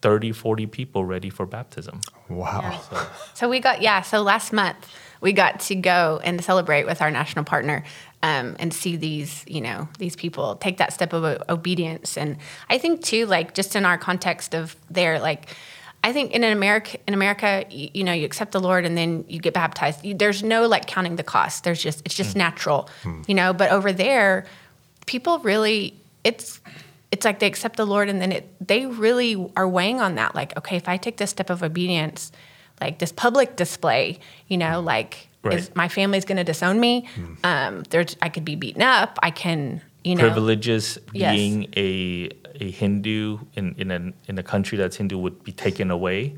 [0.00, 2.00] 30, 40 people ready for baptism.
[2.28, 2.60] Wow.
[2.92, 3.06] Yeah.
[3.34, 4.02] So we got yeah.
[4.02, 4.88] So last month
[5.20, 7.82] we got to go and celebrate with our national partner
[8.22, 12.16] um, and see these you know these people take that step of o- obedience.
[12.16, 12.36] And
[12.68, 15.56] I think too, like just in our context of there, like
[16.04, 19.24] I think in America, in America, you, you know, you accept the Lord and then
[19.28, 20.04] you get baptized.
[20.04, 21.64] You, there's no like counting the cost.
[21.64, 22.88] There's just it's just natural,
[23.26, 23.52] you know.
[23.52, 24.46] But over there,
[25.06, 26.60] people really it's
[27.10, 30.34] it's like they accept the Lord and then it they really are weighing on that.
[30.34, 32.32] Like, okay, if I take this step of obedience,
[32.80, 34.18] like this public display,
[34.48, 35.76] you know, like is Right.
[35.76, 37.08] my family's going to disown me?
[37.44, 39.18] Um, there's I could be beaten up.
[39.22, 41.32] I can, you know, Privileges Yes.
[41.32, 42.28] being a,
[42.60, 46.36] a Hindu in, in, a, in a country that's Hindu would be taken away.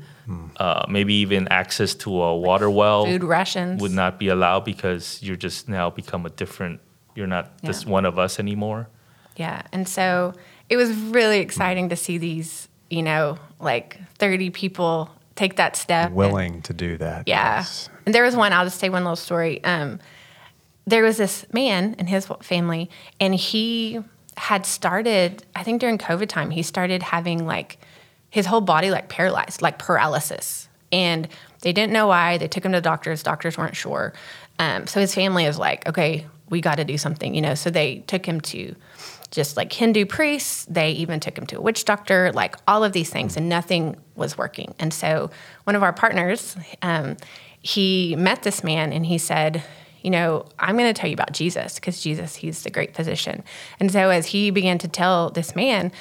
[0.57, 3.81] Uh, maybe even access to a water well food rations.
[3.81, 6.79] would not be allowed because you're just now become a different
[7.15, 7.91] you're not just Yeah.
[7.91, 8.87] one of us anymore
[9.35, 9.63] Yeah.
[9.73, 10.33] And so
[10.71, 16.07] it was really exciting to see these, you know, like 30 people take that step.
[16.07, 17.27] and- Willing to do that.
[17.27, 17.57] yeah.
[17.57, 17.89] yes.
[18.05, 19.61] And there was one, I'll just say one little story.
[19.65, 19.99] Um,
[20.87, 23.99] there was this man and his family, and he
[24.37, 27.77] had started, I think during COVID time, he started having like
[28.29, 30.69] his whole body like paralyzed, like paralysis.
[30.93, 31.27] And
[31.63, 32.37] they didn't know why.
[32.37, 33.23] They took him to the doctors.
[33.23, 34.13] Doctors weren't sure.
[34.57, 37.55] Um, so his family is like, okay, we got to do something, you know.
[37.55, 38.73] So they took him to
[39.31, 40.65] just like Hindu priests.
[40.69, 43.95] They even took him to a witch doctor, like all of these things, and nothing
[44.15, 44.75] was working.
[44.77, 45.31] And so
[45.63, 47.17] one of our partners, um,
[47.61, 49.63] he met this man and he said,
[50.01, 53.43] you know, I'm going to tell you about Jesus because Jesus, he's the great physician.
[53.79, 55.91] And so as he began to tell this man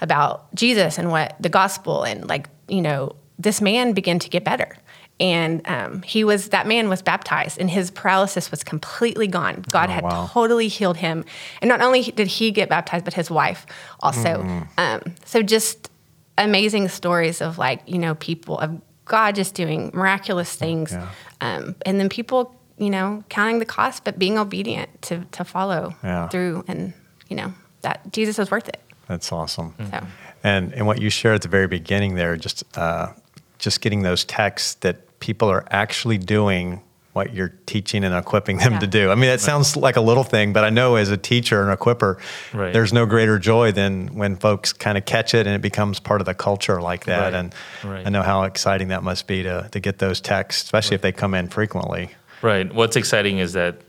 [0.00, 4.44] about Jesus and what the gospel and like, you know, this man began to get
[4.44, 4.76] better.
[5.20, 9.64] And um, he was, that man was baptized and his paralysis was completely gone.
[9.72, 10.30] God Oh, had wow.
[10.32, 11.24] totally healed him.
[11.60, 13.66] And not only did he get baptized, but his wife
[14.00, 14.64] also.
[14.78, 15.90] Um, so just
[16.36, 20.92] amazing stories of like, you know, people of God just doing miraculous things.
[20.92, 21.08] Yeah.
[21.40, 25.96] Um, and then people, you know, counting the cost, but being obedient to, to follow
[26.04, 26.28] Yeah.
[26.28, 26.64] through.
[26.68, 26.92] And,
[27.28, 28.80] you know, that Jesus was worth it.
[29.08, 29.74] That's awesome.
[29.90, 30.06] So,
[30.44, 33.14] And and what you shared at the very beginning there, just uh,
[33.58, 36.82] just getting those texts that people are actually doing
[37.14, 38.78] what you're teaching and equipping them Yeah.
[38.78, 39.10] to do.
[39.10, 41.72] I mean, that sounds like a little thing, but I know as a teacher and
[41.72, 42.18] equipper,
[42.54, 42.72] Right.
[42.72, 46.20] there's no greater joy than when folks kind of catch it and it becomes part
[46.20, 47.32] of the culture like that.
[47.32, 47.34] Right.
[47.34, 48.06] And Right.
[48.06, 51.10] I know how exciting that must be to to get those texts, especially if they
[51.10, 52.10] come in frequently.
[52.40, 52.72] Right.
[52.72, 53.80] What's exciting is that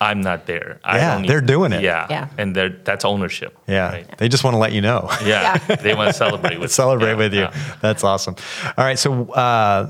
[0.00, 0.80] I'm not there.
[0.84, 1.82] I Yeah, they're doing it.
[1.82, 2.06] Yeah.
[2.10, 2.26] Yeah.
[2.36, 3.56] And they're, that's ownership.
[3.68, 4.18] Yeah, Right?
[4.18, 5.08] they just want to let you know.
[5.24, 5.56] Yeah.
[5.58, 7.40] they want to celebrate with celebrate yeah, with you.
[7.42, 7.52] yeah.
[7.80, 8.34] That's awesome.
[8.76, 9.88] All right, so uh,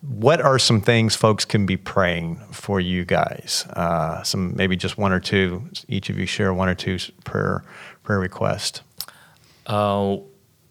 [0.00, 3.66] what are some things folks can be praying for you guys?
[3.70, 5.68] Uh, some maybe just one or two.
[5.88, 7.64] Each of you share one or two prayer
[8.04, 8.82] prayer request.
[9.66, 10.18] Uh,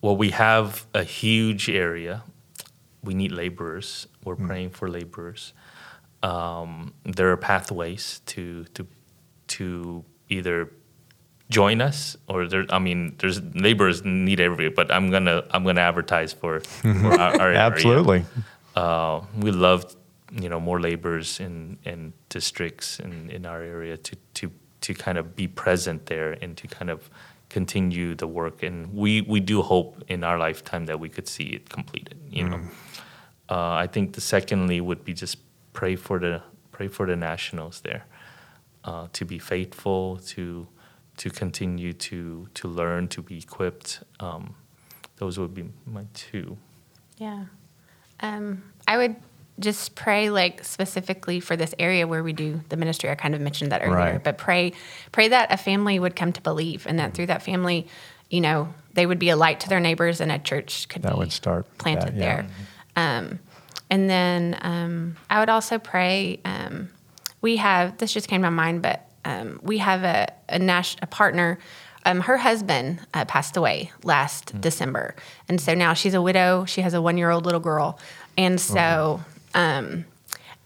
[0.02, 2.24] well, we have a huge area.
[3.04, 4.08] We need laborers.
[4.24, 5.54] We're praying for laborers.
[6.24, 8.88] Um, there are pathways to to
[9.48, 10.72] to either
[11.50, 12.66] join us or there.
[12.70, 14.70] I mean, there's laborers need every.
[14.70, 17.60] But I'm gonna I'm gonna advertise for, for our, our area.
[17.72, 18.26] Absolutely.
[18.78, 19.96] Uh, we love
[20.42, 25.18] you know more laborers in in districts in, in our area to to to kind
[25.18, 27.10] of be present there and to kind of
[27.50, 28.64] continue the work.
[28.64, 32.50] And we we do hope in our lifetime that we could see it completed you
[32.50, 32.62] know.
[33.50, 35.38] Uh, I think the secondly would be just
[35.74, 38.06] pray for the pray for the nationals there
[38.84, 40.68] uh, to be faithful to
[41.18, 44.04] to continue to to learn to be equipped.
[44.20, 44.56] Um,
[45.16, 46.58] those would be my two.
[47.18, 47.46] Yeah.
[48.20, 49.16] Um, I would
[49.60, 53.10] just pray like specifically for this area where we do the ministry.
[53.10, 54.24] I kind of mentioned that earlier, Right.
[54.24, 54.74] but pray
[55.12, 57.88] pray that a family would come to believe and that through that family,
[58.30, 61.14] you know, they would be a light to their neighbors and a church could That
[61.14, 62.42] be would start planted that, yeah.
[62.44, 62.48] there.
[62.96, 63.40] Um,
[63.90, 66.40] and then um, I would also pray.
[66.46, 66.90] Um,
[67.42, 70.98] we have this just came to my mind, but um, we have a a, nas-
[71.02, 71.58] a partner.
[72.08, 74.62] Um, her husband uh, passed away last Hmm.
[74.62, 75.16] December,
[75.50, 76.66] and so now she's a widow.
[76.66, 78.00] She has a one year old little girl,
[78.38, 79.20] and so
[79.54, 80.06] um,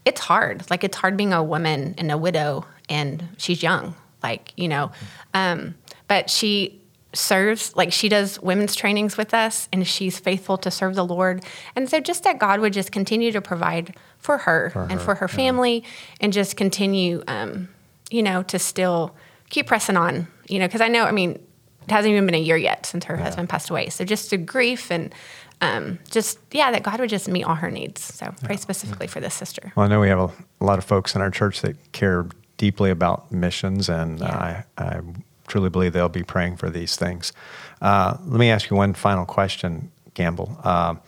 [0.04, 0.70] it's hard.
[0.70, 3.94] Like it's hard being a woman and a widow, and she's young.
[4.22, 4.92] Like you know,
[5.34, 5.74] um,
[6.06, 6.80] but she
[7.14, 11.44] serves like she does women's trainings with us and she's faithful to serve the lord
[11.76, 15.28] and so just that god would just continue to provide for her, and for her
[15.28, 15.84] family
[16.22, 17.68] and just continue um,
[18.10, 19.14] you know to still
[19.52, 21.38] keep pressing on you know because i know i mean
[21.84, 23.88] it hasn't even been a year yet since her husband passed away.
[23.88, 25.14] So just the grief and
[25.60, 28.02] um, just yeah that god would just meet all her needs.
[28.02, 29.72] So pray specifically for this sister.
[29.76, 32.26] Well, I know we have a, a lot of folks in our church that care
[32.56, 35.00] deeply about missions, and I, I
[35.48, 37.32] truly believe they'll be praying for these things.
[37.80, 40.58] Uh, let me ask you one final question, Campbell.
[40.64, 41.00] Um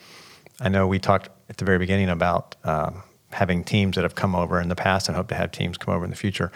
[0.60, 4.36] I know we talked at the very beginning about um, having teams that have come
[4.36, 6.52] over in the past and hope to have teams come over in the future.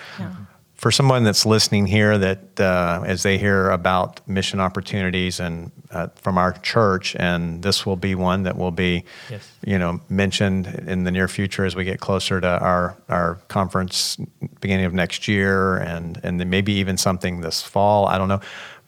[0.79, 6.07] For someone that's listening here, that uh, as they hear about mission opportunities and uh,
[6.15, 9.51] from our church, and this will be one that will be, Yes.
[9.67, 14.19] you know, mentioned in the near future as we get closer to our our conference
[14.61, 18.07] beginning of next year, and and then maybe even something this fall.
[18.07, 18.41] I don't know,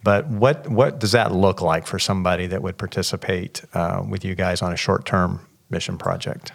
[0.05, 4.37] but what what does that look like for somebody that would participate uh, with you
[4.37, 6.53] guys on a short term mission project?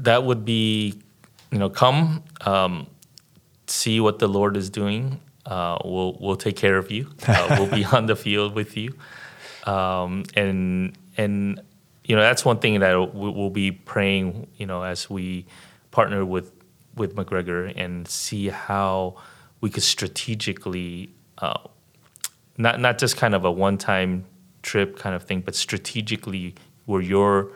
[0.00, 1.00] that would be,
[1.52, 2.88] you know, come um,
[3.66, 5.20] see what the Lord is doing.
[5.46, 7.08] Uh, we'll we'll take care of you.
[7.26, 8.94] Uh, we'll be on the field with you,
[9.66, 11.60] um, and and
[12.04, 14.46] you know that's one thing that we- we'll be praying.
[14.56, 15.46] You know, as we
[15.90, 16.52] partner with
[16.96, 19.16] with McGregor and see how
[19.60, 21.58] we could strategically uh,
[22.58, 24.24] not not just kind of a one time
[24.62, 26.54] trip kind of thing, but strategically
[26.86, 27.50] where your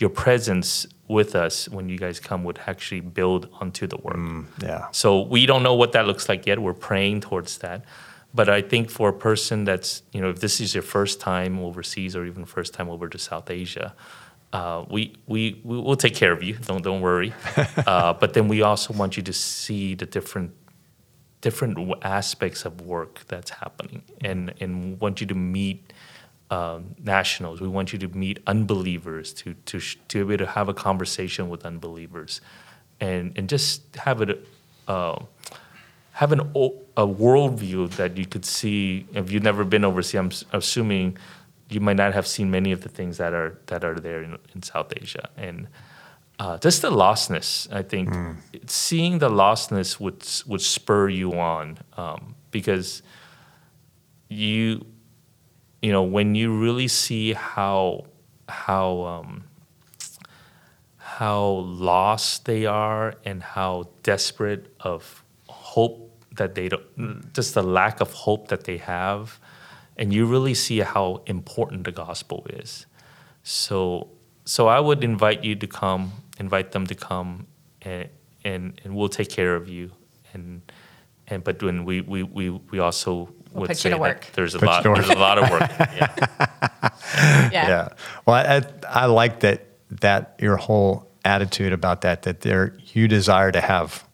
[0.00, 4.16] your presence with us when you guys come would actually build onto the work.
[4.62, 4.88] Yeah.
[4.92, 6.58] So we don't know what that looks like yet.
[6.58, 7.84] We're praying towards that.
[8.32, 11.58] But I think for a person that's, you know, if this is your first time
[11.58, 13.94] overseas or even first time over to South Asia,
[14.52, 16.54] uh, we, we, we will take care of you.
[16.54, 17.34] Don't, don't worry.
[17.86, 20.52] uh, but then we also want you to see the different
[21.40, 25.90] different aspects of work that's happening and, and want you to meet
[26.50, 27.60] um, nationals.
[27.60, 30.74] We want you to meet unbelievers, to, to, sh- to be able to have a
[30.74, 32.40] conversation with unbelievers
[33.00, 34.46] and, and just have it,
[34.88, 35.18] uh,
[36.12, 39.06] have an, o- a worldview that you could see.
[39.14, 41.16] If you've never been overseas, I'm assuming
[41.68, 44.36] you might not have seen many of the things that are, that are there in,
[44.54, 45.30] in South Asia.
[45.36, 45.68] And
[46.40, 48.12] uh, just the lostness, I think,
[48.66, 53.02] seeing the lostness would, would spur you on um, because
[54.28, 54.84] you
[55.82, 58.04] you know when you really see how
[58.48, 59.44] how um,
[60.96, 61.42] how
[61.90, 68.12] lost they are and how desperate of hope that they don't just the lack of
[68.12, 69.38] hope that they have
[69.96, 72.86] and you really see how important the gospel is.
[73.42, 74.08] So
[74.44, 77.46] so i would invite you to come invite them to come
[77.82, 78.08] and
[78.44, 79.92] and, and we'll take care of you.
[80.32, 80.62] And
[81.26, 84.00] and but when we we we, we also We'll would put you say to that
[84.00, 84.26] work.
[84.34, 84.98] there's a Put lot to work.
[84.98, 86.30] there's a lot of work yeah.
[87.52, 87.68] Yeah.
[87.68, 87.88] Yeah.
[88.26, 89.66] Well, I, I like that
[90.00, 94.04] that your whole attitude about that that there you desire to have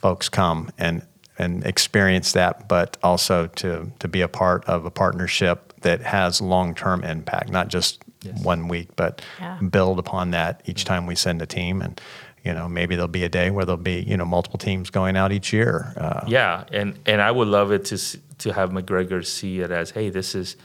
[0.00, 1.02] folks come and
[1.38, 6.40] and experience that, but also to to be a part of a partnership that has
[6.40, 8.38] long term impact, not just Yes.
[8.44, 9.56] one week, but Yeah.
[9.70, 10.88] build upon that each mm.
[10.88, 11.98] time we send a team and.
[12.44, 15.16] You know, maybe there'll be a day where there'll be you know multiple teams going
[15.16, 15.92] out each year.
[15.96, 17.96] Uh, Yeah, and and I would love it to
[18.38, 20.56] to have McGregor see it as, hey, this is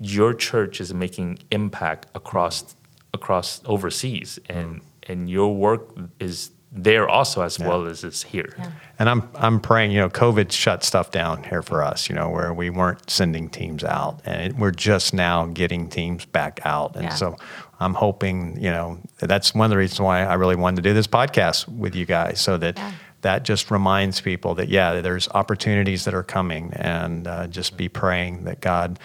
[0.00, 2.74] your church is making impact across
[3.14, 8.54] across overseas, and and your work is there also as well as it's here.
[8.56, 8.70] Yeah.
[9.00, 12.30] And I'm I'm praying, you know, COVID shut stuff down here for us, you know,
[12.30, 16.94] where we weren't sending teams out, and it, we're just now getting teams back out,
[16.94, 17.14] and Yeah.
[17.14, 17.36] so
[17.80, 20.92] I'm hoping, you know, that's one of the reasons why I really wanted to do
[20.94, 22.92] this podcast with you guys, so that Yeah.
[23.22, 27.88] that just reminds people that yeah, there's opportunities that are coming, and uh, just be
[27.88, 28.98] praying that God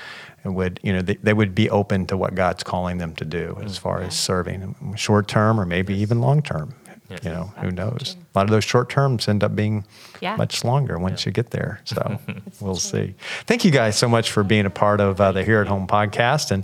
[0.44, 3.58] would, you know, they, they would be open to what God's calling them to do
[3.64, 6.76] as far as serving, short term or maybe even long term.
[7.10, 7.20] Yes.
[7.24, 8.16] You know, who knows?
[8.36, 9.86] A lot of those short terms end up being
[10.20, 10.36] Yeah.
[10.36, 11.80] much longer once you get there.
[11.86, 12.20] So
[12.60, 13.16] we'll see.
[13.46, 15.88] Thank you guys so much for being a part of uh, the Here at Home
[15.88, 16.64] podcast and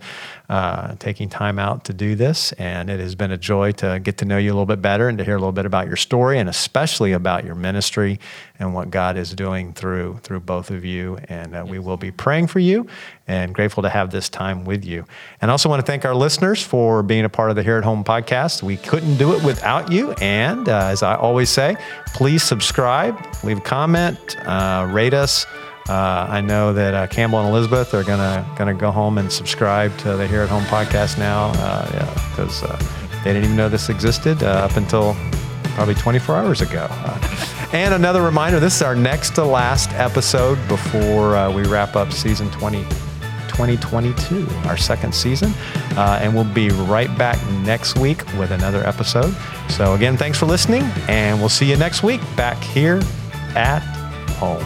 [0.50, 2.52] uh, taking time out to do this.
[2.54, 5.08] And it has been a joy to get to know you a little bit better
[5.08, 8.20] and to hear a little bit about your story and especially about your ministry
[8.60, 11.20] and what God is doing through through both of you.
[11.30, 12.86] And uh, we will be praying for you
[13.28, 15.06] and grateful to have this time with you.
[15.42, 17.78] And I also want to thank our listeners for being a part of the Here
[17.78, 18.62] at Home podcast.
[18.62, 20.12] We couldn't do it without you.
[20.22, 21.61] And uh, as I always say,
[22.14, 25.46] please subscribe, leave a comment, uh, rate us.
[25.90, 29.98] Uh, I know that uh, Campbell and Elizabeth are gonna gonna go home and subscribe
[30.00, 32.78] to the Here at Home podcast now, uh, yeah, because uh,
[33.24, 35.16] they didn't even know this existed uh, up until
[35.76, 36.88] probably 24 hours ago.
[36.90, 41.96] Uh, and another reminder: this is our next to last episode before uh, we wrap
[41.96, 42.86] up season 20.
[43.68, 45.54] 2022, our second season.
[45.92, 49.36] Uh, and we'll be right back next week with another episode.
[49.70, 53.02] So, again, thanks for listening, and we'll see you next week back here
[53.56, 53.80] at
[54.40, 54.66] home.